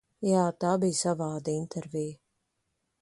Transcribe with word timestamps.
Jā, 0.27 0.45
tā 0.63 0.71
bija 0.83 0.97
savāda 1.01 1.53
intervija. 1.59 2.19